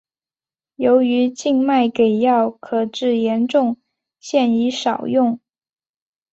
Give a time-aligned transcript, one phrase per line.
[0.77, 3.77] 由于静脉给药可致严重
[4.19, 5.39] 现已少用。